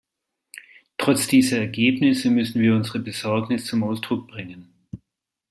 [0.97, 4.67] Trotz dieser Ergebnisse müssen wir unsere Besorgnis zum Ausdruck bringen.